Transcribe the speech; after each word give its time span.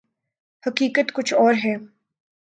حقیقت 0.63 1.13
کچھ 1.13 1.33
اور 1.33 1.53
ہے۔ 1.65 1.75